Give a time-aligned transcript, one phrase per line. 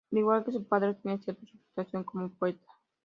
[0.11, 2.65] Al igual que su padre tenía cierta reputación como poeta.